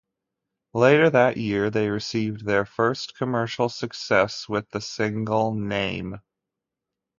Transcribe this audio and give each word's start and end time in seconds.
Later 0.73 1.11
that 1.11 1.37
year 1.37 1.69
they 1.69 1.87
received 1.89 2.43
their 2.43 2.65
first 2.65 3.15
commercial 3.15 3.69
success 3.69 4.49
with 4.49 4.67
the 4.71 4.81
single 4.81 5.53
"Name". 5.53 6.21